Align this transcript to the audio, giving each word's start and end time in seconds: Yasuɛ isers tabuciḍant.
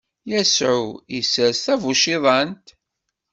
Yasuɛ 0.29 0.85
isers 1.19 1.57
tabuciḍant. 1.65 2.67